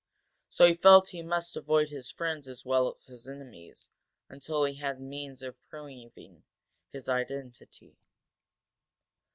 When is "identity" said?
7.07-7.97